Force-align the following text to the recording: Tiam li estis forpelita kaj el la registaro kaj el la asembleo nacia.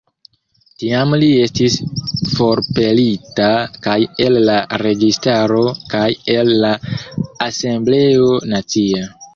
Tiam 0.83 1.11
li 1.23 1.27
estis 1.41 1.75
forpelita 2.31 3.51
kaj 3.85 3.99
el 4.27 4.41
la 4.49 4.57
registaro 4.87 5.63
kaj 5.95 6.09
el 6.39 6.55
la 6.67 6.77
asembleo 7.51 8.37
nacia. 8.55 9.11